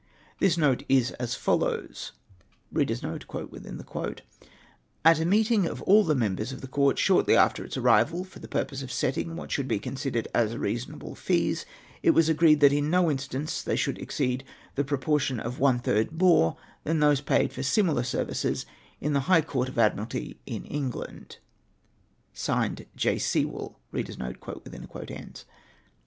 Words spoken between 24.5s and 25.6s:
CIRCUMSTANCES ATTENDING IT.